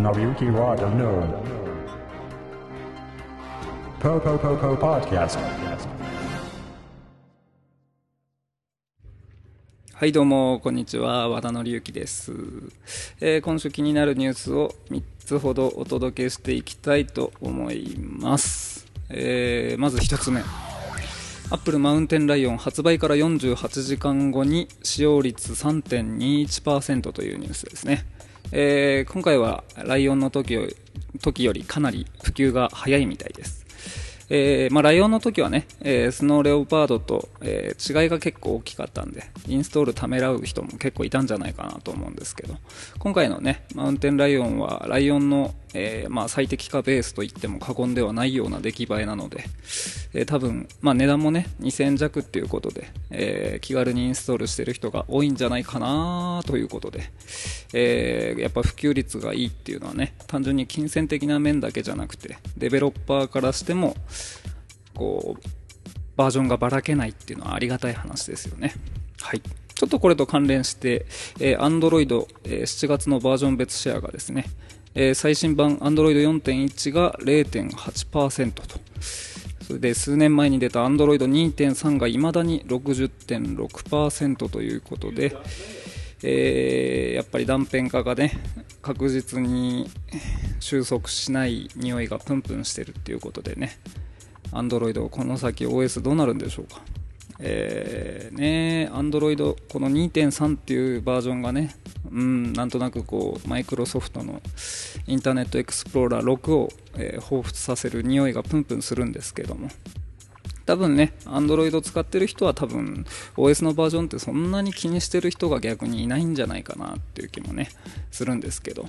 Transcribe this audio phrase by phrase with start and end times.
[0.00, 1.44] Nariyuki Wada no.
[4.00, 5.38] Po po po po podcast.
[9.92, 11.28] はいどうもこんにちは。
[11.28, 12.32] 和田紀之です、
[13.20, 20.40] えー今週気になるニュースを3つほどお届けしていきたいと思います、えーまず1つ目。
[21.50, 28.06] アップルマウンテンライオン発売から48時間後に使用率3.21%というニュースですね、
[28.52, 30.76] えー今回はライオンの時より
[31.20, 33.60] 時よりかなり普及が早いみたいです。
[34.32, 42.54] えーまあ、ライオンの時はね、えースノーレオパードと、えー違いが結構大きかったんで、インストールためらう人も結構いたんじゃないかなと思うんですけど、
[43.00, 49.44] 今回のね、マウンテンライオンは、ライオンの、えーまあ、最適化ベースと言っても過言ではないような出来栄えなので、
[50.14, 57.10] えー多分、まあ、値段もね、2000弱っていうことで、えー気軽にインストールしてる人が多いんじゃないかなということで、
[57.72, 63.94] えやっぱ普及率がいいっていうのはね、単純に金銭的な面だけじゃなくて、デベロッパーからしても、
[64.94, 65.48] こう、
[66.16, 68.74] バージョンがばらけないっていうのはありがたい話ですよね。
[69.20, 69.40] はい。
[69.40, 71.06] ちょっとこれと関連して、
[71.38, 74.44] えー Android、えー7月のバージョン別シェアがですね、
[74.94, 78.62] えー最新版 Android 4.1が0.8%と、
[79.64, 85.36] それで数年前に出た Android 2.3が未だに60.6%ということで、
[86.22, 88.32] えーやっぱり断片化がね
[88.82, 89.88] 確実に
[90.58, 93.78] 収束しない匂いがプンプンしてるっていうことでね
[94.52, 96.82] Android この先 OS どうなるんでしょうか。
[97.42, 101.74] えー、ね Android この2.3っていうバージョンがね
[102.10, 104.40] うんなんとなくこうマイクロソフトの
[105.06, 109.68] インターネットエクスプローラー6を、えー彷彿させる匂いがプンプンするんですけども。
[110.66, 113.04] 多分ね、Android 使ってる人は多分
[113.36, 117.70] OS のバージョンってそんなに気にしてる人が逆にいないんじゃないかなっていう気もね、
[118.12, 118.86] するんですけど、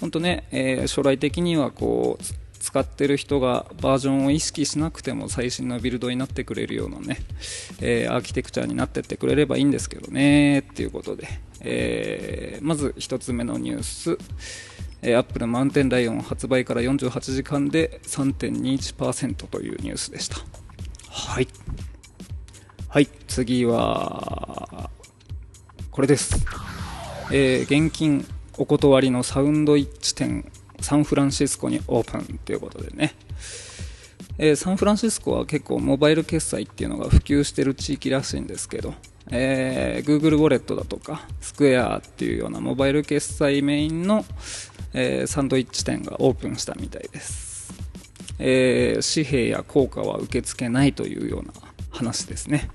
[0.00, 2.24] 本当ね、えー将来的にはこう、
[2.64, 7.18] 使ってる人がバージョンを意識しなくても最新のビルドになってくれるようなね、
[7.82, 11.28] えーアーキテクチャになってってくれればいいんですけどね、っていうことで、
[11.60, 14.16] えーまず一つ目のニュース、
[15.02, 20.38] えー、Apple マウンテンライオン発売から48時間で3.21%というニュースでした。
[21.10, 21.48] はい。
[22.88, 24.88] はい、次は、
[25.90, 26.46] これです。
[27.30, 28.26] えー現金
[28.56, 30.50] お断りのサウンドイッチ店、
[30.84, 33.14] サンフランシスコにオープンということでね。
[34.36, 38.92] えーサンフランシスコは結構モバイル決済っていうのが普及してる地域らしいんですけど、
[39.30, 44.26] えー Google ウォレットだとか、スクエアっていうようなモバイル決済メインの、
[44.92, 47.72] えーサンドイッチ店がオープンしたみたいです。
[48.38, 51.52] えー紙幣や硬貨は受け付けないというような
[51.90, 52.68] 話ですね。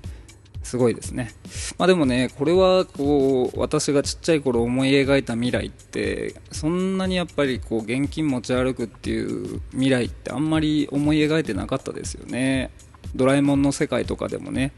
[0.70, 1.32] すごいですね。
[1.80, 12.70] まあでもね、これはこう、私がちっちゃい頃思い描いた未来って、そんなにやっぱりこう、現金持ち歩くっていう未来ってあんまり思い描いてなかったですよね。
[13.16, 14.72] ドラえもんの世界とかでもね、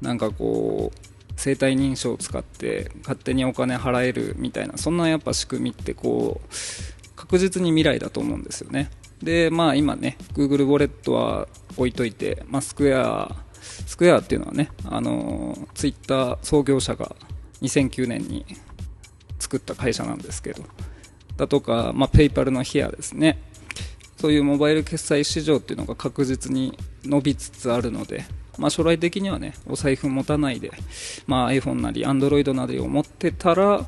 [0.00, 0.98] なんかこう、
[1.36, 6.48] 生体認証を使って勝手にお金払えるみたいな、そんなやっぱ仕組みってこう、
[7.16, 8.88] 確実に未来だと思うんですよね。
[9.22, 13.43] で、まあ今ね、Google ウォレットは置いといて、まあスクエア、
[13.86, 17.14] スクエアっていうのはね、あの、ツイッター創業者が
[17.62, 18.44] 2009年に
[19.38, 20.62] 作った会社なんですけど、
[21.36, 23.40] だとか、まあペイパルのヒアですね。
[24.16, 28.24] そういうモバイル決済市場っていうのが確実に伸びつつあるので、
[28.58, 30.70] まあ将来的にはね、お財布持たないで、
[31.26, 33.86] まあ iPhone なり Android なりを持ってたら、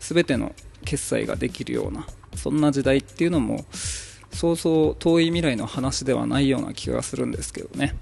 [0.00, 3.66] すべての決済ができるような、そんな時代っていうのも、
[4.32, 7.96] そうそう遠い未来の話ではないような気がするんですけどね。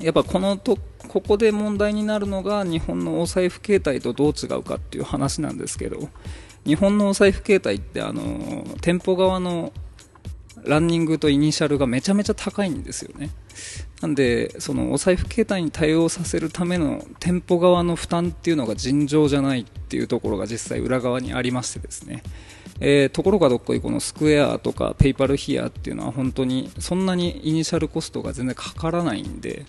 [0.00, 0.78] やっぱこのと、
[1.08, 6.08] ここで問題になるのが日本のお財布形態とどう違うかっていう話なんですけど、
[6.64, 9.72] 日本のお財布形態ってあの、店舗側の
[10.64, 13.30] ランニングとイニシャルがめちゃめちゃ高いんですよね。
[14.00, 22.22] なんで、そのお財布形態に対応させるための店舗側の負担っていうのが尋常じゃないっていうところが実際裏側にありましてですね。
[22.80, 29.66] えーところがどっこいこのスクエアとかペイパルヒアっていうのは本当にそんなにイニシャルコストが全然かからないんで、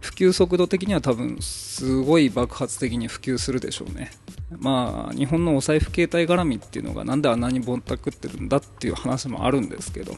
[0.00, 4.10] 普及速度的には多分すごい爆発的に普及するでしょうね。
[4.58, 10.16] まあ、日本のお財布携帯絡みっていうのがなんであんなにぼったくってるんだっていう話もあるんですけど、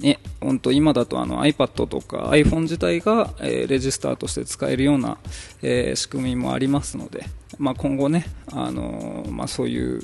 [0.00, 5.18] ね、本当今だとあの iPad とか iPhone 自体が、えーレジスターとして使えるような、
[5.62, 7.26] えー仕組みもありますので、
[7.58, 10.00] まあ、今後ね、あのーまあ、そういう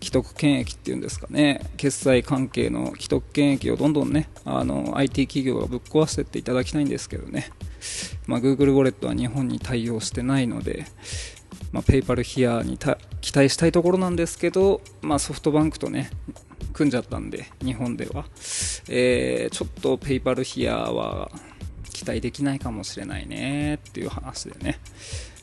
[0.00, 7.50] 既得権益っていうんですかね、決済関係の既得権益をどんどんね、あの IT 企業がぶっ壊していっていただきたいんですけどね、
[8.26, 10.86] まあ、Google ウォレットは日本に対応してないので、
[11.72, 12.78] まあ、ペイパルヒアに
[13.20, 16.10] 期待したいところなんですけど、まあ、ソフトバンクとね
[16.76, 18.26] 組んじゃったんで日本では、
[18.90, 21.30] えー、ちょっとペイパルヒアは
[21.90, 24.78] 期待できないかもしれないねっていう話でね。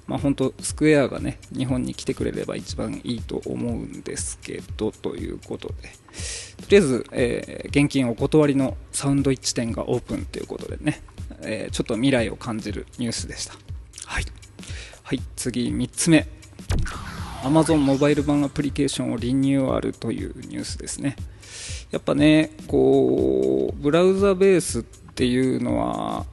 [0.06, 5.74] まあ、本当スクエアがね日本に来てくれれば一番いいと思うんですけどということで。
[5.74, 11.01] とりあえず、えー、現金お断りのサウンドイッチ店がオープンということでね、
[11.41, 13.56] えー、ちょっと未来を感じるニュースでした。
[14.06, 14.25] はい、
[15.01, 16.27] はい、次3つ目。
[17.44, 21.16] Amazon モバイル版アプリケーションをリニューアルというニュースですね。
[21.92, 26.25] やっぱねこうブラウザベースっていうのは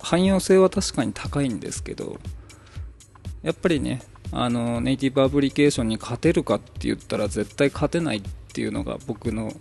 [0.00, 2.18] 汎用性は確かに高いんですけど
[3.42, 4.02] やっぱりね
[4.32, 8.22] あのネイティブアプリケーションに勝てるかって言ったら絶対勝てないっ
[8.52, 9.52] ていうのが僕の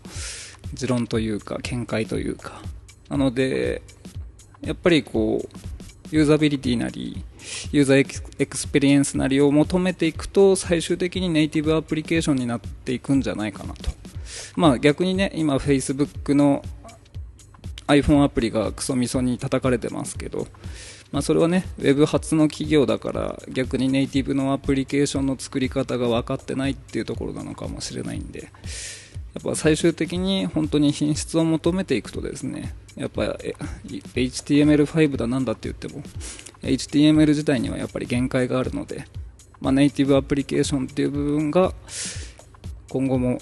[0.73, 2.61] 持論というか見解というか。
[3.09, 3.81] なので
[4.61, 5.68] やっぱりこう
[6.11, 7.23] ユーザビリティなり
[7.71, 13.91] ユーザーエクスペリエンスなりを求めていくと最終的にネイティブアプリケーションになっていくんじゃないかなと。
[14.55, 16.63] まあ逆にね今 Facebook の
[17.87, 20.47] iPhone アプリがクソみそに叩かれてますけど
[21.11, 28.47] まあ、それはね、ウェブ発の企業だから逆にネイティブのアプリケーションの作り方が分かってないっていうところなのかもしれないんで、や
[29.39, 33.21] っぱ最終的に本当に品質を求めていくとですね、やっぱ
[33.87, 36.03] HTML5 だなんだって言っても、
[36.61, 39.05] HTML 自体にはやっぱり限界があるので、
[39.61, 41.73] まあ、ネイティブアプリケーションっていう部分が
[42.89, 43.39] 今後も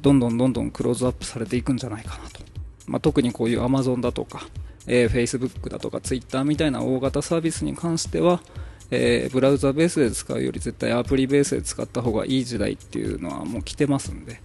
[0.00, 2.40] どんどんどんどんクローズアップされていくんじゃないかなと。
[2.86, 4.48] まあ、特にこういう Amazon だとか、
[4.86, 8.40] えー、Facebook だとか Twitter みたいな大型サービスに関しては、
[8.90, 14.40] えー、ブラウザベースで使うより絶対アプリベースで使った方がいい時代っていうのはもう来てますんで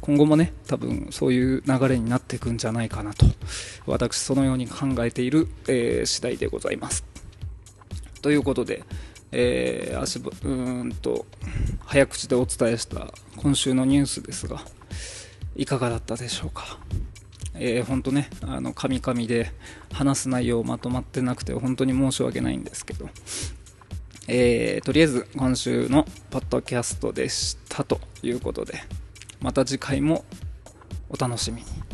[0.00, 3.26] 今後もね多分そういう流れになっていくんじゃないかなと
[3.86, 7.04] 私そのように考えている、えー、次第でございます。
[8.22, 8.82] ということで、
[9.32, 11.26] えー、足うんと
[11.84, 14.60] 早口でお伝えした今週のニュースですが
[15.54, 16.78] いかがだったでしょうか？
[17.58, 19.50] えー、本当ね、あの、カミカミで
[19.90, 23.08] 話す内容まとまってなくて、本当に申し訳ないんですけど、
[24.28, 28.74] えー、とりあえず今週のポッドキャストでしたということで、
[29.40, 30.24] また次回も
[31.08, 31.85] お楽しみに。